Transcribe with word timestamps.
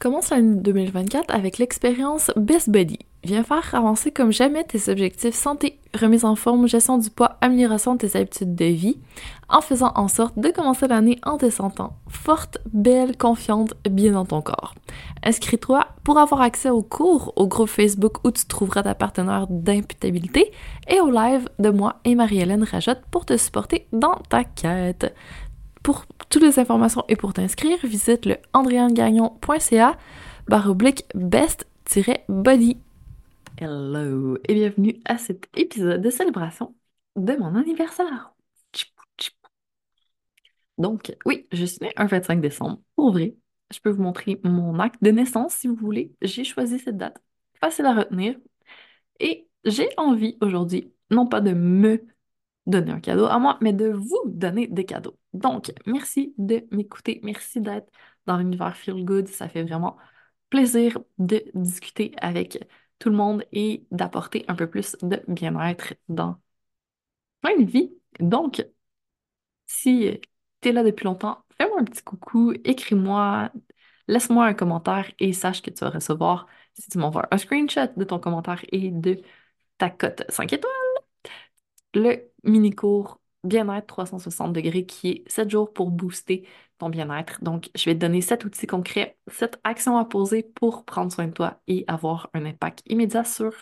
Commence 0.00 0.30
l'année 0.30 0.56
2024 0.56 1.26
avec 1.28 1.58
l'expérience 1.58 2.30
Best 2.34 2.70
Body. 2.70 3.00
Viens 3.22 3.44
faire 3.44 3.74
avancer 3.74 4.10
comme 4.10 4.32
jamais 4.32 4.64
tes 4.64 4.90
objectifs 4.90 5.34
santé, 5.34 5.78
remise 5.92 6.24
en 6.24 6.36
forme, 6.36 6.66
gestion 6.66 6.96
du 6.96 7.10
poids, 7.10 7.36
amélioration 7.42 7.96
de 7.96 7.98
tes 7.98 8.18
habitudes 8.18 8.54
de 8.54 8.64
vie, 8.64 8.96
en 9.50 9.60
faisant 9.60 9.92
en 9.96 10.08
sorte 10.08 10.38
de 10.38 10.48
commencer 10.48 10.88
l'année 10.88 11.18
en 11.22 11.36
te 11.36 11.50
sentant 11.50 11.98
forte, 12.08 12.56
belle, 12.72 13.18
confiante, 13.18 13.74
bien 13.90 14.12
dans 14.12 14.24
ton 14.24 14.40
corps. 14.40 14.74
Inscris-toi 15.22 15.86
pour 16.02 16.16
avoir 16.16 16.40
accès 16.40 16.70
aux 16.70 16.82
cours, 16.82 17.34
au 17.36 17.46
groupe 17.46 17.68
Facebook 17.68 18.24
où 18.24 18.30
tu 18.30 18.46
trouveras 18.46 18.82
ta 18.82 18.94
partenaire 18.94 19.48
d'imputabilité 19.50 20.50
et 20.88 21.02
au 21.02 21.10
live 21.10 21.46
de 21.58 21.68
moi 21.68 21.96
et 22.06 22.14
Marie-Hélène 22.14 22.64
Rajotte 22.64 23.02
pour 23.10 23.26
te 23.26 23.36
supporter 23.36 23.86
dans 23.92 24.16
ta 24.30 24.44
quête. 24.44 25.14
Pour 25.82 26.04
toutes 26.28 26.42
les 26.42 26.58
informations 26.58 27.04
et 27.08 27.16
pour 27.16 27.32
t'inscrire, 27.32 27.78
visite 27.84 28.26
le 28.26 28.36
andréangagnon.ca 28.52 29.96
barre 30.46 30.74
best-body. 30.74 32.76
Hello 33.56 34.36
et 34.46 34.54
bienvenue 34.54 35.00
à 35.06 35.16
cet 35.16 35.48
épisode 35.56 36.02
de 36.02 36.10
célébration 36.10 36.74
de 37.16 37.32
mon 37.34 37.54
anniversaire. 37.54 38.34
Donc, 40.76 41.14
oui, 41.24 41.46
je 41.52 41.64
suis 41.64 41.78
née 41.80 41.92
un 41.96 42.06
25 42.06 42.40
décembre. 42.40 42.80
Pour 42.96 43.12
vrai, 43.12 43.36
je 43.72 43.80
peux 43.80 43.90
vous 43.90 44.02
montrer 44.02 44.40
mon 44.44 44.78
acte 44.80 45.02
de 45.02 45.10
naissance 45.10 45.54
si 45.54 45.66
vous 45.66 45.76
voulez. 45.76 46.12
J'ai 46.20 46.44
choisi 46.44 46.78
cette 46.78 46.98
date. 46.98 47.16
Facile 47.60 47.86
à 47.86 47.94
retenir. 47.94 48.36
Et 49.18 49.48
j'ai 49.64 49.88
envie 49.96 50.36
aujourd'hui, 50.40 50.92
non 51.10 51.26
pas 51.26 51.40
de 51.40 51.52
me 51.52 52.06
donner 52.70 52.92
un 52.92 53.00
cadeau 53.00 53.26
à 53.26 53.38
moi, 53.38 53.58
mais 53.60 53.72
de 53.72 53.88
vous 53.88 54.22
donner 54.26 54.66
des 54.68 54.84
cadeaux. 54.84 55.18
Donc, 55.32 55.72
merci 55.86 56.34
de 56.38 56.66
m'écouter, 56.70 57.20
merci 57.22 57.60
d'être 57.60 57.90
dans 58.26 58.38
l'univers 58.38 58.76
Feel 58.76 59.04
Good. 59.04 59.28
Ça 59.28 59.48
fait 59.48 59.64
vraiment 59.64 59.96
plaisir 60.50 60.98
de 61.18 61.42
discuter 61.54 62.12
avec 62.18 62.58
tout 62.98 63.10
le 63.10 63.16
monde 63.16 63.44
et 63.52 63.86
d'apporter 63.90 64.44
un 64.48 64.54
peu 64.54 64.68
plus 64.68 64.96
de 65.02 65.22
bien-être 65.28 65.94
dans 66.08 66.40
une 67.44 67.64
vie. 67.64 67.92
Donc, 68.20 68.64
si 69.66 70.20
tu 70.60 70.68
es 70.68 70.72
là 70.72 70.82
depuis 70.82 71.04
longtemps, 71.04 71.44
fais-moi 71.58 71.80
un 71.80 71.84
petit 71.84 72.02
coucou, 72.02 72.52
écris-moi, 72.64 73.50
laisse-moi 74.08 74.46
un 74.46 74.54
commentaire 74.54 75.10
et 75.18 75.32
sache 75.32 75.62
que 75.62 75.70
tu 75.70 75.84
vas 75.84 75.90
recevoir, 75.90 76.46
si 76.74 76.88
tu 76.90 76.98
m'envoies 76.98 77.28
un 77.30 77.38
screenshot 77.38 77.88
de 77.96 78.04
ton 78.04 78.18
commentaire 78.20 78.64
et 78.72 78.90
de 78.90 79.22
ta 79.78 79.90
cote 79.90 80.24
5 80.30 80.52
étoiles, 80.52 80.72
le 81.94 82.29
mini-cours 82.44 83.20
bien-être 83.44 83.86
360 83.86 84.52
degrés 84.52 84.86
qui 84.86 85.08
est 85.10 85.30
7 85.30 85.50
jours 85.50 85.72
pour 85.72 85.90
booster 85.90 86.46
ton 86.78 86.88
bien-être. 86.90 87.42
Donc, 87.42 87.70
je 87.74 87.84
vais 87.84 87.94
te 87.94 88.00
donner 88.00 88.20
7 88.20 88.44
outils 88.44 88.66
concrets, 88.66 89.18
7 89.28 89.58
actions 89.64 89.96
à 89.98 90.04
poser 90.04 90.42
pour 90.42 90.84
prendre 90.84 91.12
soin 91.12 91.26
de 91.28 91.32
toi 91.32 91.60
et 91.66 91.84
avoir 91.88 92.30
un 92.34 92.44
impact 92.44 92.82
immédiat 92.86 93.24
sur 93.24 93.52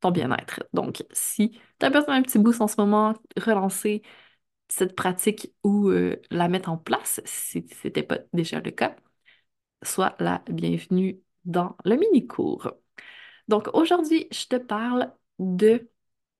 ton 0.00 0.10
bien-être. 0.10 0.62
Donc, 0.72 1.04
si 1.12 1.50
tu 1.78 1.86
as 1.86 1.90
besoin 1.90 2.16
d'un 2.16 2.22
petit 2.22 2.38
boost 2.38 2.60
en 2.60 2.68
ce 2.68 2.80
moment, 2.80 3.14
relancer 3.36 4.02
cette 4.68 4.96
pratique 4.96 5.52
ou 5.64 5.88
euh, 5.90 6.20
la 6.30 6.48
mettre 6.48 6.70
en 6.70 6.78
place 6.78 7.20
si 7.24 7.66
ce 7.68 7.88
n'était 7.88 8.02
pas 8.02 8.18
déjà 8.32 8.60
le 8.60 8.70
cas, 8.70 8.96
sois 9.82 10.14
la 10.18 10.42
bienvenue 10.50 11.20
dans 11.44 11.76
le 11.84 11.96
mini-cours. 11.96 12.72
Donc, 13.48 13.68
aujourd'hui, 13.74 14.28
je 14.32 14.46
te 14.46 14.56
parle 14.56 15.12
de 15.38 15.88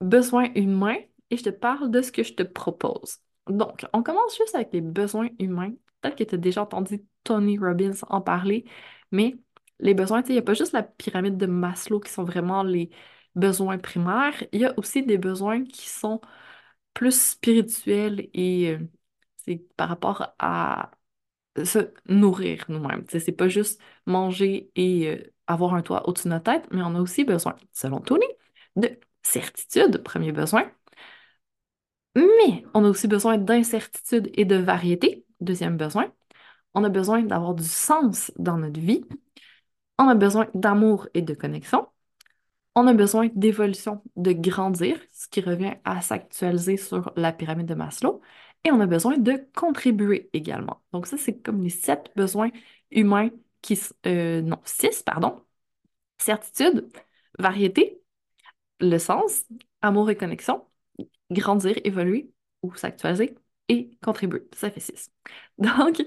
besoins 0.01 0.53
humains 0.55 0.97
et 1.31 1.37
je 1.37 1.45
te 1.45 1.51
parle 1.51 1.91
de 1.91 2.03
ce 2.03 2.13
que 2.13 2.23
je 2.23 2.35
te 2.35 2.43
propose. 2.43 3.19
Donc, 3.49 3.87
on 3.93 4.03
commence 4.03 4.37
juste 4.37 4.55
avec 4.55 4.73
les 4.73 4.81
besoins 4.81 5.29
humains. 5.39 5.73
Peut-être 6.01 6.17
que 6.17 6.25
tu 6.25 6.35
as 6.35 6.39
déjà 6.39 6.63
entendu 6.63 7.03
Tony 7.25 7.59
Robbins 7.59 7.93
en 8.09 8.21
parler, 8.21 8.65
mais 9.13 9.37
les 9.81 9.95
besoins, 9.95 10.23
il 10.29 10.33
n'y 10.33 10.39
a 10.39 10.43
pas 10.43 10.55
juste 10.55 10.73
la 10.73 10.83
pyramide 10.83 11.37
de 11.37 11.47
Maslow 11.47 12.01
qui 12.01 12.11
sont 12.13 12.25
vraiment 12.25 12.63
les 12.63 12.91
besoins 13.35 13.79
primaires, 13.79 14.35
il 14.53 14.61
y 14.61 14.65
a 14.65 14.75
aussi 14.79 15.03
des 15.05 15.19
besoins 15.19 15.65
qui 15.65 15.89
sont 15.89 16.21
plus 16.95 17.13
spirituels 17.33 18.29
et 18.35 18.71
euh, 18.73 18.79
c'est 19.39 19.57
par 19.77 19.89
rapport 19.89 20.35
à 20.39 20.91
se 21.65 21.93
nourrir 22.09 22.65
nous-mêmes. 22.69 23.05
C'est 23.09 23.33
pas 23.33 23.49
juste 23.49 23.81
manger 24.07 24.71
et 24.77 25.09
euh, 25.11 25.35
avoir 25.47 25.75
un 25.75 25.83
toit 25.83 26.09
au-dessus 26.09 26.25
de 26.29 26.31
notre 26.35 26.45
tête, 26.53 26.67
mais 26.73 26.83
on 26.83 26.95
a 26.95 27.01
aussi 27.01 27.25
besoin, 27.25 27.57
selon 27.73 28.01
Tony, 28.01 28.27
de 28.77 28.99
certitude, 29.23 30.03
premier 30.03 30.33
besoin, 30.33 30.71
mais 32.17 32.65
on 32.75 32.85
a 32.85 32.89
aussi 32.89 33.09
besoin 33.09 33.39
d'incertitude 33.39 34.31
et 34.35 34.45
de 34.45 34.57
variété, 34.57 35.25
deuxième 35.41 35.77
besoin. 35.77 36.13
On 36.75 36.85
a 36.85 36.89
besoin 36.89 37.23
d'avoir 37.23 37.55
du 37.55 37.65
sens 37.65 38.33
dans 38.39 38.59
notre 38.59 38.81
vie. 38.81 39.05
On 39.99 40.09
a 40.09 40.15
besoin 40.15 40.49
d'amour 40.55 41.09
et 41.15 41.23
de 41.23 41.35
connexion. 41.35 41.89
On 42.75 42.87
a 42.87 42.95
besoin 42.95 43.29
d'évolution, 43.35 44.03
de 44.17 44.33
grandir, 44.33 45.01
ce 45.13 45.29
qui 45.29 45.41
revient 45.41 45.75
à 45.85 46.03
s'actualiser 46.03 46.77
sur 46.77 47.13
la 47.17 47.33
pyramide 47.33 47.67
de 47.67 47.75
Maslow. 47.75 48.21
Et 48.65 48.73
on 48.73 48.81
a 48.81 48.87
besoin 48.87 49.19
de 49.19 49.49
contribuer 49.55 50.29
également. 50.33 50.83
Donc 50.93 51.07
ça, 51.07 51.17
c'est 51.17 51.41
comme 51.41 51.63
les 51.63 51.71
sept 51.71 52.11
besoins 52.17 52.51
humains 52.91 53.31
qui... 53.63 53.81
Euh, 54.07 54.43
non, 54.43 54.59
six, 54.65 55.03
pardon. 55.03 55.43
Certitude, 56.19 56.89
variété, 57.39 58.03
le 58.81 58.99
sens, 58.99 59.45
amour 59.83 60.11
et 60.11 60.17
connexion, 60.17 60.67
grandir, 61.31 61.77
évoluer 61.85 62.31
ou 62.63 62.75
s'actualiser 62.75 63.37
et 63.69 63.91
contribuer. 64.03 64.49
Ça 64.55 64.71
fait 64.71 64.81
six. 64.81 65.11
Donc, 65.59 66.03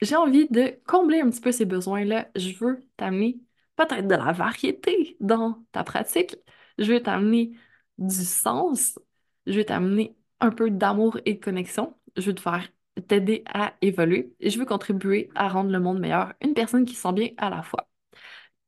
j'ai 0.00 0.16
envie 0.16 0.48
de 0.48 0.78
combler 0.86 1.20
un 1.20 1.30
petit 1.30 1.40
peu 1.40 1.52
ces 1.52 1.64
besoins-là. 1.64 2.28
Je 2.36 2.52
veux 2.56 2.80
t'amener 2.96 3.40
peut-être 3.76 4.06
de 4.06 4.14
la 4.14 4.32
variété 4.32 5.16
dans 5.20 5.64
ta 5.72 5.84
pratique. 5.84 6.36
Je 6.78 6.92
veux 6.92 7.02
t'amener 7.02 7.52
du 7.98 8.14
sens. 8.24 8.98
Je 9.46 9.54
veux 9.58 9.64
t'amener 9.64 10.16
un 10.40 10.50
peu 10.50 10.70
d'amour 10.70 11.18
et 11.24 11.34
de 11.34 11.40
connexion. 11.44 11.96
Je 12.16 12.30
veux 12.30 12.34
t'aider 13.08 13.44
à 13.46 13.74
évoluer 13.80 14.34
je 14.40 14.58
veux 14.58 14.66
contribuer 14.66 15.30
à 15.34 15.48
rendre 15.48 15.70
le 15.70 15.80
monde 15.80 16.00
meilleur, 16.00 16.32
une 16.42 16.54
personne 16.54 16.84
qui 16.84 16.94
se 16.94 17.02
sent 17.02 17.12
bien 17.12 17.28
à 17.38 17.48
la 17.50 17.62
fois. 17.62 17.87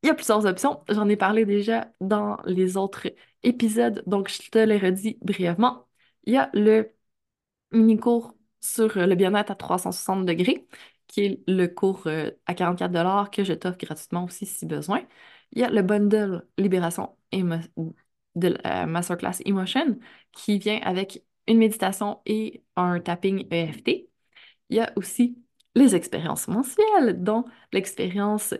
Il 0.03 0.07
y 0.07 0.09
a 0.09 0.15
plusieurs 0.15 0.45
options, 0.45 0.83
j'en 0.89 1.07
ai 1.09 1.15
parlé 1.15 1.45
déjà 1.45 1.91
dans 2.01 2.37
les 2.45 2.75
autres 2.77 3.07
épisodes, 3.43 4.03
donc 4.07 4.29
je 4.29 4.49
te 4.49 4.57
les 4.57 4.77
redis 4.77 5.17
brièvement. 5.21 5.87
Il 6.23 6.33
y 6.33 6.37
a 6.37 6.49
le 6.53 6.91
mini-cours 7.71 8.35
sur 8.61 8.97
le 8.97 9.15
bien-être 9.15 9.51
à 9.51 9.55
360 9.55 10.25
degrés, 10.25 10.67
qui 11.07 11.21
est 11.25 11.43
le 11.47 11.67
cours 11.67 12.07
euh, 12.07 12.31
à 12.47 12.55
44 12.55 13.31
que 13.31 13.43
je 13.43 13.53
t'offre 13.53 13.77
gratuitement 13.77 14.25
aussi 14.25 14.45
si 14.45 14.65
besoin. 14.65 15.05
Il 15.51 15.59
y 15.61 15.63
a 15.63 15.69
le 15.69 15.81
bundle 15.83 16.47
Libération 16.57 17.17
de 18.35 18.47
la 18.63 18.85
Masterclass 18.87 19.41
Emotion, 19.45 19.99
qui 20.31 20.59
vient 20.59 20.79
avec 20.83 21.23
une 21.47 21.57
méditation 21.57 22.21
et 22.25 22.63
un 22.75 22.99
tapping 22.99 23.47
EFT. 23.51 24.09
Il 24.69 24.77
y 24.77 24.79
a 24.79 24.91
aussi 24.95 25.37
les 25.75 25.95
expériences 25.95 26.47
mensuelles, 26.47 27.21
dont 27.23 27.45
l'expérience 27.73 28.53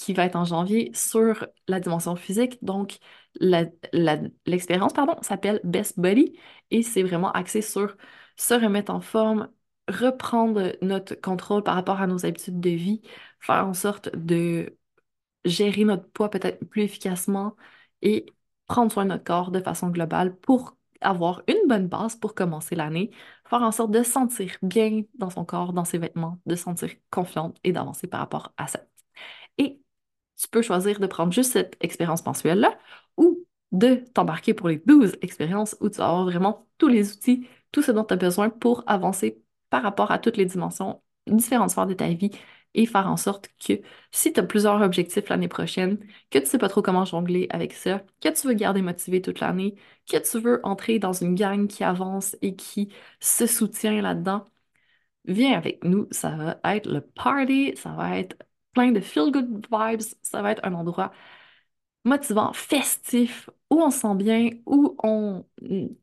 qui 0.00 0.14
va 0.14 0.24
être 0.24 0.36
en 0.36 0.44
janvier 0.44 0.90
sur 0.94 1.46
la 1.68 1.78
dimension 1.80 2.16
physique. 2.16 2.58
Donc, 2.64 2.98
l'expérience, 3.40 4.92
pardon, 4.94 5.16
s'appelle 5.22 5.60
Best 5.64 5.98
Body 6.00 6.38
et 6.70 6.82
c'est 6.82 7.02
vraiment 7.02 7.30
axé 7.32 7.60
sur 7.62 7.96
se 8.36 8.54
remettre 8.54 8.92
en 8.92 9.00
forme, 9.00 9.50
reprendre 9.88 10.72
notre 10.82 11.14
contrôle 11.16 11.62
par 11.62 11.74
rapport 11.74 12.00
à 12.00 12.06
nos 12.06 12.24
habitudes 12.24 12.60
de 12.60 12.70
vie, 12.70 13.02
faire 13.40 13.66
en 13.66 13.74
sorte 13.74 14.10
de 14.16 14.76
gérer 15.44 15.84
notre 15.84 16.08
poids 16.10 16.30
peut-être 16.30 16.64
plus 16.66 16.82
efficacement 16.82 17.56
et 18.02 18.26
prendre 18.66 18.92
soin 18.92 19.04
de 19.04 19.10
notre 19.10 19.24
corps 19.24 19.50
de 19.50 19.60
façon 19.60 19.88
globale 19.90 20.36
pour 20.38 20.76
avoir 21.02 21.42
une 21.48 21.66
bonne 21.68 21.88
base 21.88 22.16
pour 22.16 22.34
commencer 22.34 22.74
l'année, 22.74 23.10
faire 23.48 23.62
en 23.62 23.72
sorte 23.72 23.90
de 23.90 24.02
se 24.02 24.10
sentir 24.12 24.56
bien 24.62 25.02
dans 25.14 25.30
son 25.30 25.44
corps, 25.44 25.72
dans 25.72 25.84
ses 25.84 25.98
vêtements, 25.98 26.38
de 26.46 26.54
se 26.56 26.62
sentir 26.64 26.90
confiante 27.10 27.58
et 27.64 27.72
d'avancer 27.72 28.06
par 28.06 28.20
rapport 28.20 28.52
à 28.56 28.66
ça. 28.66 28.80
Et 29.58 29.80
tu 30.40 30.48
peux 30.48 30.62
choisir 30.62 31.00
de 31.00 31.06
prendre 31.06 31.32
juste 31.32 31.52
cette 31.52 31.76
expérience 31.80 32.24
mensuelle-là 32.24 32.78
ou 33.16 33.46
de 33.72 33.96
t'embarquer 34.14 34.54
pour 34.54 34.68
les 34.68 34.78
12 34.78 35.16
expériences 35.22 35.76
où 35.80 35.88
tu 35.90 35.98
vas 35.98 36.08
avoir 36.08 36.24
vraiment 36.24 36.66
tous 36.78 36.88
les 36.88 37.12
outils, 37.12 37.46
tout 37.72 37.82
ce 37.82 37.92
dont 37.92 38.04
tu 38.04 38.14
as 38.14 38.16
besoin 38.16 38.50
pour 38.50 38.82
avancer 38.86 39.42
par 39.70 39.82
rapport 39.82 40.10
à 40.10 40.18
toutes 40.18 40.36
les 40.36 40.46
dimensions, 40.46 41.02
différentes 41.26 41.70
sphères 41.70 41.86
de 41.86 41.94
ta 41.94 42.08
vie 42.08 42.30
et 42.74 42.86
faire 42.86 43.08
en 43.08 43.16
sorte 43.16 43.48
que 43.64 43.74
si 44.12 44.32
tu 44.32 44.40
as 44.40 44.42
plusieurs 44.44 44.80
objectifs 44.82 45.28
l'année 45.28 45.48
prochaine, 45.48 45.98
que 46.30 46.38
tu 46.38 46.46
sais 46.46 46.58
pas 46.58 46.68
trop 46.68 46.82
comment 46.82 47.04
jongler 47.04 47.46
avec 47.50 47.72
ça, 47.72 48.04
que 48.20 48.28
tu 48.28 48.46
veux 48.46 48.54
garder 48.54 48.82
motivé 48.82 49.20
toute 49.22 49.40
l'année, 49.40 49.74
que 50.10 50.16
tu 50.18 50.40
veux 50.40 50.60
entrer 50.64 50.98
dans 50.98 51.12
une 51.12 51.34
gang 51.34 51.66
qui 51.66 51.84
avance 51.84 52.36
et 52.42 52.54
qui 52.56 52.92
se 53.20 53.46
soutient 53.46 54.00
là-dedans, 54.02 54.44
viens 55.24 55.56
avec 55.56 55.84
nous, 55.84 56.08
ça 56.10 56.30
va 56.36 56.60
être 56.76 56.86
le 56.90 57.00
party, 57.02 57.74
ça 57.76 57.92
va 57.92 58.18
être 58.18 58.36
plein 58.72 58.92
de 58.92 59.00
feel-good 59.00 59.66
vibes, 59.70 60.00
ça 60.22 60.42
va 60.42 60.52
être 60.52 60.64
un 60.64 60.74
endroit 60.74 61.12
motivant, 62.04 62.52
festif, 62.52 63.50
où 63.70 63.80
on 63.82 63.90
se 63.90 64.00
sent 64.00 64.14
bien, 64.16 64.50
où 64.66 64.96
on 65.02 65.44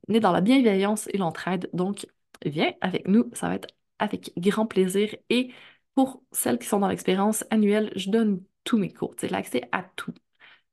est 0.09 0.19
dans 0.19 0.31
la 0.31 0.41
bienveillance 0.41 1.07
et 1.13 1.17
l'entraide. 1.17 1.69
Donc, 1.73 2.07
viens 2.45 2.73
avec 2.81 3.07
nous, 3.07 3.29
ça 3.33 3.47
va 3.49 3.55
être 3.55 3.67
avec 3.99 4.31
grand 4.37 4.67
plaisir 4.67 5.15
et 5.29 5.51
pour 5.95 6.21
celles 6.31 6.59
qui 6.59 6.67
sont 6.67 6.79
dans 6.79 6.87
l'expérience 6.89 7.43
annuelle, 7.49 7.91
je 7.95 8.11
donne 8.11 8.43
tous 8.63 8.77
mes 8.77 8.93
cours, 8.93 9.15
l'accès 9.31 9.67
à 9.71 9.83
tout. 9.95 10.13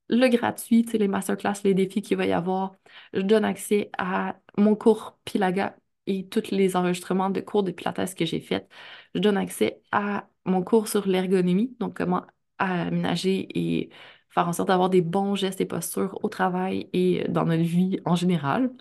Le 0.09 0.27
gratuit, 0.29 0.83
les 0.93 1.07
masterclass, 1.07 1.63
les 1.63 1.73
défis 1.73 2.01
qu'il 2.01 2.17
va 2.17 2.25
y 2.27 2.33
avoir. 2.33 2.75
Je 3.13 3.21
donne 3.21 3.45
accès 3.45 3.89
à 3.97 4.37
mon 4.57 4.75
cours 4.75 5.17
Pilaga 5.25 5.75
et 6.07 6.27
tous 6.27 6.51
les 6.51 6.75
enregistrements 6.75 7.29
de 7.29 7.41
cours 7.41 7.63
de 7.63 7.71
Pilates 7.71 8.15
que 8.15 8.25
j'ai 8.25 8.39
faits. 8.39 8.69
Je 9.13 9.19
donne 9.19 9.37
accès 9.37 9.81
à 9.91 10.27
mon 10.45 10.63
cours 10.63 10.87
sur 10.87 11.07
l'ergonomie, 11.07 11.75
donc 11.79 11.97
comment 11.97 12.25
aménager 12.57 13.47
et 13.57 13.89
faire 14.29 14.47
en 14.47 14.53
sorte 14.53 14.69
d'avoir 14.69 14.89
des 14.89 15.01
bons 15.01 15.35
gestes 15.35 15.61
et 15.61 15.65
postures 15.65 16.19
au 16.23 16.29
travail 16.29 16.89
et 16.93 17.25
dans 17.29 17.45
notre 17.45 17.63
vie 17.63 17.99
en 18.05 18.15
général. 18.15 18.71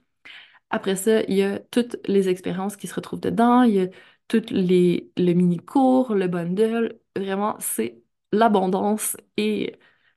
Après 0.71 0.97
ça, 0.97 1.23
il 1.25 1.35
y 1.35 1.43
a 1.43 1.59
toutes 1.61 1.97
les 2.06 2.29
expériences 2.29 2.76
qui 2.76 2.87
se 2.87 2.94
retrouvent 2.94 3.21
dedans, 3.21 3.62
il 3.62 3.75
y 3.75 3.81
a 3.81 3.88
tous 4.29 4.43
les 4.50 5.11
le 5.17 5.32
mini-cours, 5.35 6.15
le 6.15 6.26
bundle. 6.29 6.99
Vraiment, 7.17 7.56
c'est 7.61 8.03
l'abondance 8.32 9.17
et 9.37 9.76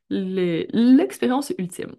l'expérience 0.09 1.51
ultime. 1.57 1.95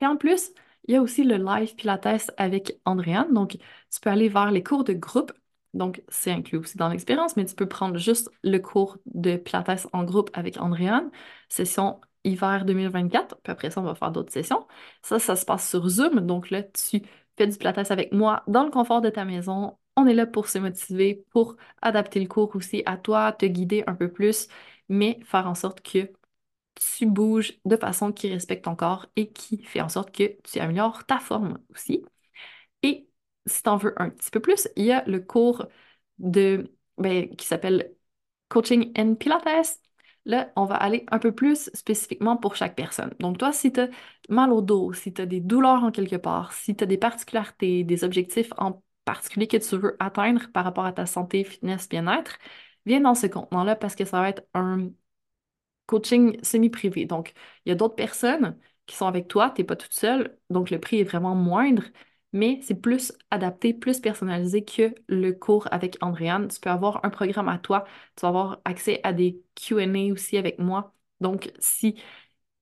Et 0.00 0.06
en 0.06 0.16
plus, 0.16 0.52
il 0.86 0.94
y 0.94 0.96
a 0.96 1.02
aussi 1.02 1.24
le 1.24 1.36
live 1.36 1.74
Pilates 1.76 2.30
avec 2.36 2.78
Andréane. 2.84 3.32
Donc, 3.32 3.52
tu 3.52 4.00
peux 4.00 4.10
aller 4.10 4.28
vers 4.28 4.50
les 4.50 4.62
cours 4.62 4.84
de 4.84 4.92
groupe. 4.92 5.32
Donc, 5.74 6.02
c'est 6.08 6.30
inclus 6.30 6.58
aussi 6.58 6.76
dans 6.78 6.88
l'expérience, 6.88 7.36
mais 7.36 7.44
tu 7.44 7.54
peux 7.54 7.68
prendre 7.68 7.98
juste 7.98 8.30
le 8.42 8.58
cours 8.58 8.98
de 9.06 9.36
Pilates 9.36 9.88
en 9.92 10.04
groupe 10.04 10.30
avec 10.32 10.58
Andréane, 10.58 11.10
session 11.48 12.00
hiver 12.24 12.64
2024. 12.64 13.36
Puis 13.42 13.52
après 13.52 13.70
ça, 13.70 13.80
on 13.80 13.84
va 13.84 13.94
faire 13.94 14.10
d'autres 14.12 14.32
sessions. 14.32 14.66
Ça, 15.02 15.18
ça 15.18 15.36
se 15.36 15.44
passe 15.44 15.68
sur 15.68 15.88
Zoom. 15.88 16.20
Donc 16.20 16.50
là, 16.50 16.62
tu 16.62 17.02
fais 17.36 17.46
du 17.46 17.56
Pilates 17.56 17.90
avec 17.90 18.12
moi 18.12 18.42
dans 18.48 18.64
le 18.64 18.70
confort 18.70 19.00
de 19.00 19.10
ta 19.10 19.24
maison. 19.24 19.78
On 19.96 20.06
est 20.06 20.14
là 20.14 20.26
pour 20.26 20.48
se 20.48 20.58
motiver, 20.58 21.24
pour 21.30 21.56
adapter 21.82 22.20
le 22.20 22.26
cours 22.28 22.54
aussi 22.56 22.82
à 22.86 22.96
toi, 22.96 23.32
te 23.32 23.46
guider 23.46 23.84
un 23.86 23.94
peu 23.94 24.10
plus, 24.12 24.48
mais 24.88 25.18
faire 25.24 25.46
en 25.46 25.54
sorte 25.54 25.80
que 25.80 26.10
tu 26.76 27.06
bouges 27.06 27.58
de 27.64 27.76
façon 27.76 28.12
qui 28.12 28.30
respecte 28.32 28.64
ton 28.64 28.76
corps 28.76 29.06
et 29.16 29.30
qui 29.32 29.62
fait 29.64 29.80
en 29.80 29.88
sorte 29.88 30.12
que 30.12 30.36
tu 30.42 30.58
améliores 30.60 31.04
ta 31.06 31.18
forme 31.18 31.58
aussi. 31.70 32.04
Et 32.82 33.08
si 33.46 33.62
tu 33.62 33.68
en 33.70 33.76
veux 33.76 33.94
un 34.00 34.10
petit 34.10 34.30
peu 34.30 34.40
plus, 34.40 34.68
il 34.76 34.84
y 34.86 34.92
a 34.92 35.04
le 35.06 35.20
cours 35.20 35.66
de, 36.18 36.72
ben, 36.98 37.34
qui 37.36 37.46
s'appelle 37.46 37.94
Coaching 38.48 38.92
and 38.98 39.16
Pilates. 39.16 39.80
Là, 40.24 40.52
on 40.56 40.64
va 40.64 40.74
aller 40.76 41.06
un 41.10 41.18
peu 41.20 41.32
plus 41.32 41.70
spécifiquement 41.74 42.36
pour 42.36 42.56
chaque 42.56 42.74
personne. 42.74 43.14
Donc, 43.20 43.38
toi, 43.38 43.52
si 43.52 43.72
tu 43.72 43.80
as 43.80 43.88
mal 44.28 44.52
au 44.52 44.60
dos, 44.60 44.92
si 44.92 45.12
tu 45.12 45.22
as 45.22 45.26
des 45.26 45.40
douleurs 45.40 45.84
en 45.84 45.92
quelque 45.92 46.16
part, 46.16 46.52
si 46.52 46.74
tu 46.76 46.82
as 46.84 46.86
des 46.86 46.98
particularités, 46.98 47.84
des 47.84 48.02
objectifs 48.04 48.52
en 48.58 48.82
particulier 49.04 49.46
que 49.46 49.56
tu 49.58 49.76
veux 49.76 49.96
atteindre 50.00 50.50
par 50.52 50.64
rapport 50.64 50.84
à 50.84 50.92
ta 50.92 51.06
santé, 51.06 51.44
fitness, 51.44 51.88
bien-être, 51.88 52.38
viens 52.86 53.00
dans 53.00 53.14
ce 53.14 53.26
contenant-là 53.28 53.76
parce 53.76 53.94
que 53.94 54.04
ça 54.04 54.20
va 54.20 54.28
être 54.30 54.42
un 54.54 54.90
coaching 55.86 56.38
semi-privé. 56.42 57.06
Donc, 57.06 57.32
il 57.64 57.70
y 57.70 57.72
a 57.72 57.74
d'autres 57.74 57.94
personnes 57.96 58.58
qui 58.86 58.96
sont 58.96 59.06
avec 59.06 59.28
toi, 59.28 59.50
tu 59.50 59.60
n'es 59.62 59.66
pas 59.66 59.76
toute 59.76 59.92
seule, 59.94 60.38
donc 60.50 60.70
le 60.70 60.78
prix 60.80 61.00
est 61.00 61.04
vraiment 61.04 61.34
moindre, 61.34 61.82
mais 62.32 62.60
c'est 62.62 62.74
plus 62.80 63.12
adapté, 63.30 63.72
plus 63.74 64.00
personnalisé 64.00 64.64
que 64.64 64.94
le 65.08 65.32
cours 65.32 65.68
avec 65.72 65.96
Andréane. 66.02 66.48
Tu 66.48 66.60
peux 66.60 66.70
avoir 66.70 67.04
un 67.04 67.10
programme 67.10 67.48
à 67.48 67.58
toi, 67.58 67.84
tu 68.16 68.22
vas 68.22 68.28
avoir 68.28 68.60
accès 68.64 69.00
à 69.04 69.12
des 69.12 69.42
QA 69.54 70.12
aussi 70.12 70.36
avec 70.36 70.58
moi. 70.58 70.94
Donc, 71.20 71.52
si 71.58 71.96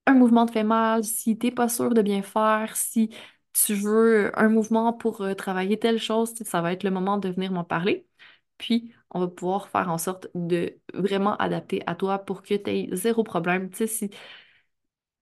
un 0.06 0.14
mouvement 0.14 0.46
te 0.46 0.52
fait 0.52 0.64
mal, 0.64 1.04
si 1.04 1.38
tu 1.38 1.46
n'es 1.46 1.52
pas 1.52 1.68
sûr 1.68 1.94
de 1.94 2.02
bien 2.02 2.22
faire, 2.22 2.76
si 2.76 3.10
tu 3.52 3.74
veux 3.74 4.32
un 4.38 4.48
mouvement 4.48 4.92
pour 4.92 5.22
euh, 5.22 5.34
travailler 5.34 5.78
telle 5.78 5.98
chose, 5.98 6.34
ça 6.44 6.60
va 6.62 6.72
être 6.72 6.82
le 6.84 6.90
moment 6.90 7.18
de 7.18 7.28
venir 7.30 7.52
m'en 7.52 7.64
parler. 7.64 8.06
Puis, 8.58 8.92
on 9.10 9.20
va 9.20 9.28
pouvoir 9.28 9.68
faire 9.68 9.90
en 9.90 9.98
sorte 9.98 10.28
de 10.34 10.78
vraiment 10.94 11.36
adapter 11.36 11.82
à 11.86 11.94
toi 11.94 12.18
pour 12.18 12.42
que 12.42 12.54
tu 12.54 12.70
aies 12.70 12.88
zéro 12.92 13.22
problème. 13.24 13.70
Tu 13.70 13.78
sais, 13.78 13.86
si 13.86 14.10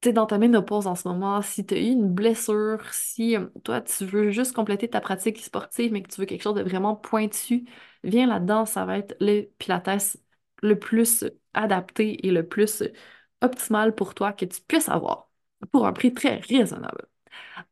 tu 0.01 0.09
es 0.09 0.13
dans 0.13 0.27
ta 0.27 0.39
ménopause 0.39 0.87
en 0.87 0.95
ce 0.97 1.07
moment, 1.09 1.43
si 1.43 1.65
tu 1.65 1.75
as 1.75 1.79
eu 1.79 1.83
une 1.93 2.09
blessure, 2.13 2.83
si 2.93 3.37
euh, 3.37 3.47
toi, 3.65 3.81
tu 3.81 4.05
veux 4.05 4.31
juste 4.31 4.53
compléter 4.55 4.89
ta 4.91 5.01
pratique 5.01 5.39
sportive, 5.41 5.93
mais 5.93 6.03
que 6.03 6.09
tu 6.13 6.21
veux 6.21 6.27
quelque 6.27 6.43
chose 6.43 6.55
de 6.57 6.63
vraiment 6.63 6.97
pointu, 6.97 7.65
viens 8.03 8.27
là-dedans, 8.27 8.67
ça 8.67 8.85
va 8.85 8.99
être 8.99 9.15
le 9.21 9.43
pilates 9.59 10.17
le 10.63 10.79
plus 10.79 11.25
adapté 11.55 12.27
et 12.27 12.31
le 12.33 12.47
plus 12.47 12.83
optimal 13.41 13.95
pour 13.95 14.15
toi 14.15 14.33
que 14.33 14.45
tu 14.45 14.61
puisses 14.63 14.89
avoir 14.89 15.31
pour 15.71 15.87
un 15.87 15.93
prix 15.93 16.13
très 16.15 16.37
raisonnable. 16.39 17.07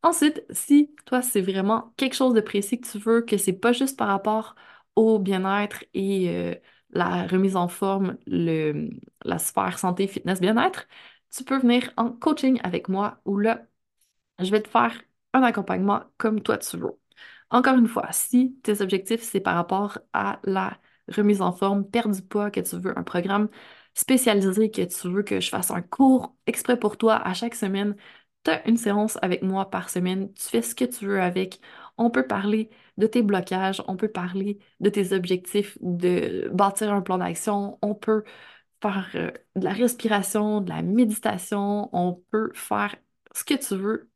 Ensuite, 0.03 0.45
si 0.51 0.95
toi, 1.07 1.23
c'est 1.23 1.41
vraiment 1.43 1.93
quelque 1.97 2.15
chose 2.15 2.35
de 2.35 2.41
précis 2.41 2.81
que 2.81 2.89
tu 2.91 2.99
veux, 2.99 3.23
que 3.23 3.37
c'est 3.39 3.53
pas 3.53 3.73
juste 3.73 3.99
par 3.99 4.09
rapport 4.09 4.55
au 4.97 5.19
bien-être 5.19 5.85
et 5.95 6.29
euh, 6.31 6.55
la 6.91 7.27
remise 7.27 7.57
en 7.57 7.69
forme, 7.69 8.19
le, 8.27 8.91
la 9.25 9.39
sphère 9.39 9.79
santé, 9.79 10.07
fitness, 10.07 10.41
bien-être, 10.41 10.87
tu 11.35 11.45
peux 11.45 11.59
venir 11.59 11.93
en 11.97 12.11
coaching 12.13 12.61
avec 12.65 12.89
moi 12.89 13.21
où 13.25 13.39
là, 13.39 13.63
je 14.39 14.51
vais 14.51 14.63
te 14.63 14.69
faire 14.69 15.01
un 15.33 15.43
accompagnement 15.43 16.03
comme 16.19 16.41
toi 16.43 16.59
tu 16.59 16.77
veux. 16.79 16.99
Encore 17.51 17.77
une 17.77 17.89
fois, 17.89 18.09
si 18.13 18.57
tes 18.63 18.81
objectifs, 18.83 19.23
c'est 19.23 19.41
par 19.41 19.57
rapport 19.57 19.99
à 20.13 20.41
la 20.45 20.79
remise 21.09 21.43
en 21.43 21.53
forme, 21.53 21.85
perdre 21.89 22.15
du 22.15 22.23
poids, 22.23 22.51
que 22.51 22.61
tu 22.61 22.77
veux 22.79 22.97
un 22.99 23.03
programme 23.03 23.49
spécialisé, 23.95 24.71
que 24.71 24.83
tu 24.83 25.09
veux 25.11 25.23
que 25.23 25.41
je 25.41 25.51
fasse 25.51 25.71
un 25.71 25.83
cours 25.83 26.37
exprès 26.47 26.79
pour 26.79 26.97
toi 26.99 27.17
à 27.17 27.35
chaque 27.35 27.55
semaine, 27.57 27.97
tu 28.45 28.51
as 28.53 28.67
une 28.69 28.77
séance 28.77 29.19
avec 29.23 29.43
moi 29.43 29.71
par 29.71 29.91
semaine, 29.91 30.33
tu 30.35 30.45
fais 30.49 30.63
ce 30.63 30.75
que 30.75 30.85
tu 30.85 31.07
veux 31.07 31.21
avec. 31.21 31.61
On 32.01 32.11
peut 32.11 32.27
parler 32.27 32.71
de 32.99 33.07
tes 33.07 33.23
blocages, 33.23 33.83
on 33.89 33.97
peut 33.97 34.09
parler 34.11 34.59
de 34.81 34.91
tes 34.91 35.13
objectifs, 35.15 35.79
de 35.83 36.51
bâtir 36.55 36.93
un 36.95 37.03
plan 37.03 37.19
d'action, 37.19 37.79
on 37.83 37.95
peut 37.95 38.25
faire 38.83 39.11
euh, 39.17 39.31
de 39.57 39.65
la 39.65 39.73
respiration, 39.73 40.61
de 40.61 40.71
la 40.71 40.83
méditation, 40.83 41.91
on 41.97 42.15
peut 42.31 42.51
faire 42.55 42.97
ce 43.35 43.45
que 43.45 43.55
tu 43.55 43.77
veux. 43.77 44.11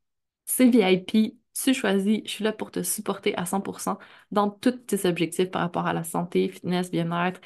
C'est 0.45 0.69
VIP, 0.69 1.39
tu 1.53 1.73
choisis, 1.73 2.21
je 2.25 2.29
suis 2.31 2.43
là 2.43 2.51
pour 2.53 2.71
te 2.71 2.83
supporter 2.83 3.35
à 3.37 3.45
100% 3.45 3.99
dans 4.31 4.49
tous 4.49 4.71
tes 4.71 5.07
objectifs 5.07 5.51
par 5.51 5.61
rapport 5.61 5.87
à 5.87 5.93
la 5.93 6.03
santé, 6.03 6.49
fitness, 6.49 6.91
bien-être, 6.91 7.41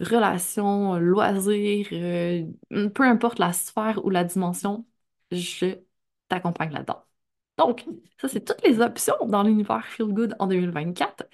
relations, 0.00 0.96
loisirs, 0.98 1.88
euh, 1.92 2.46
peu 2.94 3.04
importe 3.04 3.38
la 3.38 3.52
sphère 3.52 4.04
ou 4.04 4.10
la 4.10 4.24
dimension, 4.24 4.86
je 5.30 5.76
t'accompagne 6.28 6.72
là-dedans. 6.72 7.04
Donc, 7.66 7.84
ça, 8.20 8.28
c'est 8.28 8.44
toutes 8.44 8.62
les 8.66 8.80
options 8.80 9.14
dans 9.26 9.42
l'univers 9.42 9.86
Feel 9.86 10.08
Good 10.08 10.34
en 10.38 10.46
2024. 10.46 11.24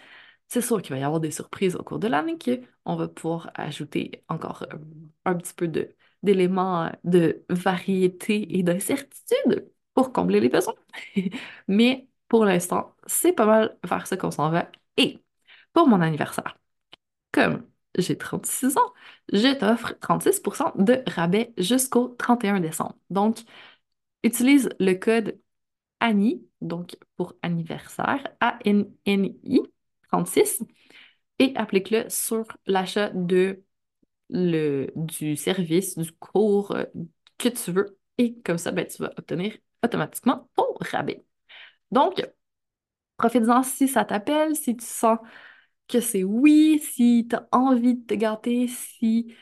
C'est 0.48 0.60
sûr 0.62 0.82
qu'il 0.82 0.92
va 0.94 0.98
y 1.00 1.04
avoir 1.04 1.20
des 1.20 1.30
surprises 1.30 1.76
au 1.76 1.82
cours 1.82 1.98
de 1.98 2.08
l'année 2.08 2.38
qu'on 2.38 2.96
va 2.96 3.08
pouvoir 3.08 3.50
ajouter 3.54 4.24
encore 4.28 4.64
euh, 4.72 4.76
un 5.24 5.34
petit 5.36 5.54
peu 5.54 5.68
d'éléments 6.22 6.84
euh, 6.86 6.90
de 7.04 7.44
variété 7.50 8.58
et 8.58 8.62
d'incertitude 8.62 9.70
pour 9.94 10.12
combler 10.12 10.40
les 10.40 10.48
besoins. 10.48 10.74
Mais 11.68 12.08
pour 12.28 12.44
l'instant, 12.44 12.94
c'est 13.06 13.32
pas 13.32 13.46
mal 13.46 13.78
vers 13.84 14.06
ce 14.06 14.14
qu'on 14.14 14.30
s'en 14.30 14.50
va. 14.50 14.70
Et 14.96 15.22
pour 15.72 15.86
mon 15.88 16.00
anniversaire, 16.00 16.58
comme 17.32 17.66
j'ai 17.98 18.18
36 18.18 18.76
ans, 18.78 18.92
je 19.32 19.54
t'offre 19.58 19.94
36% 20.00 20.72
de 20.76 21.02
rabais 21.08 21.52
jusqu'au 21.58 22.08
31 22.08 22.60
décembre. 22.60 22.96
Donc, 23.10 23.38
utilise 24.24 24.68
le 24.80 24.94
code 24.94 25.38
ANI, 26.00 26.46
donc 26.60 26.96
pour 27.16 27.34
anniversaire, 27.42 28.26
A-N-N-I 28.40 29.60
36, 30.08 30.62
et 31.38 31.52
applique-le 31.56 32.08
sur 32.08 32.44
l'achat 32.66 33.10
de 33.10 33.62
le, 34.30 34.88
du 34.96 35.36
service, 35.36 35.98
du 35.98 36.12
cours 36.12 36.72
euh, 36.72 36.84
que 37.38 37.48
tu 37.50 37.72
veux. 37.72 37.98
Et 38.18 38.36
comme 38.42 38.58
ça, 38.58 38.72
ben, 38.72 38.86
tu 38.86 39.02
vas 39.02 39.12
obtenir 39.18 39.56
automatiquement 39.84 40.48
ton 40.56 40.64
rabais. 40.80 41.24
Donc, 41.92 42.22
profites-en 43.16 43.62
si 43.62 43.88
ça 43.88 44.04
t'appelle, 44.04 44.54
si 44.56 44.76
tu 44.76 44.84
sens 44.86 45.18
que 45.88 46.00
c'est 46.00 46.24
oui, 46.24 46.80
si 46.80 47.26
tu 47.30 47.36
as 47.36 47.48
envie 47.52 47.96
de 47.96 48.06
te 48.06 48.14
gâter, 48.14 48.68
si 48.68 49.34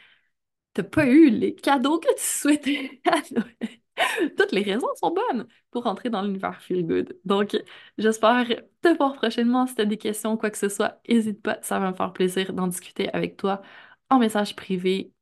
t'as 0.75 0.85
pas 0.85 1.07
eu 1.09 1.31
les 1.31 1.55
cadeaux 1.55 2.01
que 2.01 2.15
tu 2.17 2.23
souhaitais. 2.25 3.03
Toutes 4.37 4.53
les 4.53 4.63
raisons 4.63 4.89
sont 4.97 5.11
bonnes 5.13 5.47
pour 5.71 5.85
rentrer 5.85 6.11
dans 6.11 6.23
l'univers 6.23 6.61
Feel 6.63 6.87
Good. 6.87 7.19
Donc, 7.25 7.57
j'espère 7.99 8.47
te 8.83 8.97
voir 8.97 9.15
prochainement. 9.15 9.67
Si 9.67 9.75
tu 9.75 9.83
as 9.83 9.85
des 9.85 9.97
questions 9.99 10.37
quoi 10.37 10.51
que 10.51 10.59
ce 10.59 10.69
soit, 10.69 11.01
n'hésite 11.09 11.43
pas, 11.43 11.59
ça 11.63 11.79
va 11.79 11.91
me 11.91 11.97
faire 11.97 12.13
plaisir 12.13 12.53
d'en 12.53 12.67
discuter 12.69 13.09
avec 13.13 13.37
toi 13.37 13.63
en 14.11 14.19
message 14.19 14.57
privé. 14.57 15.13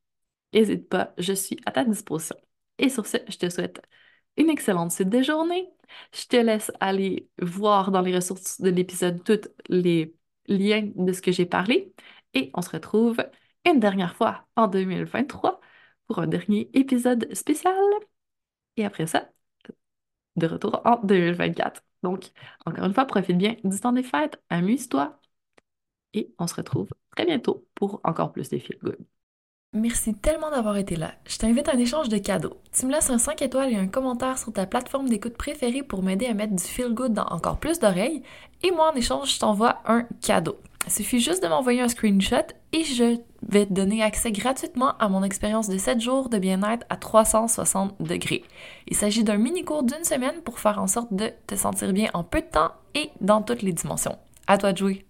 N'hésite 0.53 0.89
pas, 0.89 1.15
je 1.19 1.33
suis 1.33 1.59
à 1.67 1.73
ta 1.73 1.85
disposition. 1.85 2.37
Et 2.79 2.89
sur 2.89 3.07
ce, 3.07 3.19
je 3.29 3.37
te 3.39 3.49
souhaite 3.51 3.83
une 4.37 4.51
excellente 4.51 4.93
suite 4.93 5.09
de 5.09 5.23
journée. 5.23 5.69
Je 6.13 6.27
te 6.27 6.37
laisse 6.37 6.73
aller 6.81 7.29
voir 7.41 7.91
dans 7.91 8.01
les 8.01 8.15
ressources 8.15 8.61
de 8.61 8.71
l'épisode 8.71 9.23
tous 9.25 9.49
les 9.69 10.15
liens 10.49 10.91
de 10.95 11.13
ce 11.13 11.23
que 11.23 11.33
j'ai 11.33 11.47
parlé. 11.47 11.93
Et 12.35 12.51
on 12.55 12.63
se 12.63 12.71
retrouve 12.71 13.19
une 13.65 13.81
dernière 13.81 14.17
fois 14.17 14.47
en 14.57 14.67
2023 14.69 15.61
pour 16.07 16.19
un 16.19 16.27
dernier 16.27 16.71
épisode 16.75 17.33
spécial. 17.35 17.75
Et 18.77 18.85
après 18.85 19.07
ça, 19.07 19.31
de 20.37 20.47
retour 20.47 20.81
en 20.85 20.99
2024. 21.05 21.83
Donc, 22.03 22.31
encore 22.67 22.85
une 22.85 22.95
fois, 22.95 23.07
profite 23.07 23.39
bien 23.39 23.57
du 23.65 23.81
temps 23.81 23.93
des 23.93 24.03
fêtes, 24.03 24.41
amuse-toi 24.51 25.19
et 26.15 26.33
on 26.39 26.47
se 26.47 26.55
retrouve 26.55 26.91
très 27.17 27.27
bientôt 27.27 27.67
pour 27.75 28.01
encore 28.05 28.33
plus 28.33 28.49
de 28.51 28.59
feel 28.59 28.79
good. 28.83 28.99
Merci 29.73 30.15
tellement 30.15 30.51
d'avoir 30.51 30.77
été 30.77 30.95
là. 30.97 31.15
Je 31.27 31.37
t'invite 31.37 31.69
à 31.69 31.75
un 31.75 31.79
échange 31.79 32.09
de 32.09 32.19
cadeaux. 32.19 32.61
Tu 32.73 32.87
me 32.87 32.93
laisses 32.93 33.11
un 33.11 33.19
5 33.19 33.43
étoiles 33.43 33.73
et 33.73 33.77
un 33.77 33.89
commentaire 33.89 34.39
sur 34.39 34.53
ta 34.53 34.67
plateforme 34.67 35.09
d'écoute 35.09 35.37
préférée 35.37 35.83
pour 35.83 36.03
m'aider 36.03 36.27
à 36.27 36.35
mettre 36.35 36.55
du 36.55 36.63
feel 36.63 36.95
good 36.95 37.13
dans 37.13 37.27
encore 37.27 37.59
plus 37.59 37.81
d'oreilles. 37.81 38.23
Et 38.63 38.71
moi, 38.71 38.93
en 38.93 38.97
échange, 38.97 39.35
je 39.35 39.41
t'envoie 39.41 39.83
un 39.87 40.05
cadeau. 40.23 40.59
Il 40.87 40.93
suffit 40.93 41.21
juste 41.21 41.43
de 41.43 41.49
m'envoyer 41.49 41.81
un 41.81 41.89
screenshot 41.89 42.47
et 42.73 42.85
je 42.85 43.17
vais 43.49 43.67
te 43.67 43.73
donner 43.73 44.03
accès 44.03 44.33
gratuitement 44.33 44.97
à 44.99 45.09
mon 45.09 45.23
expérience 45.23 45.69
de 45.69 45.79
7 45.79 46.01
jours 46.01 46.29
de 46.29 46.39
bien-être 46.39 46.87
à 46.91 46.97
360 46.97 48.01
degrés. 48.01 48.45
Il 48.89 48.97
s'agit 48.97 49.25
d'un 49.25 49.39
mini-cours 49.39 49.83
d'une 49.83 50.05
semaine 50.05 50.43
pour 50.45 50.59
faire 50.59 50.79
en 50.81 50.87
sorte 50.87 51.13
de 51.13 51.31
te 51.47 51.55
sentir 51.55 51.93
bien 51.93 52.11
en 52.13 52.23
peu 52.23 52.41
de 52.41 52.47
temps 52.47 52.73
et 52.95 53.11
dans 53.21 53.43
toutes 53.43 53.63
les 53.63 53.73
dimensions. 53.73 54.19
À 54.47 54.59
toi 54.59 54.73
de 54.73 54.79
jouer! 54.79 55.07